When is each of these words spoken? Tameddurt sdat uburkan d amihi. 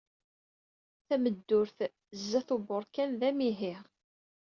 Tameddurt 1.07 1.79
sdat 2.21 2.49
uburkan 2.55 3.11
d 3.19 3.21
amihi. 3.29 3.73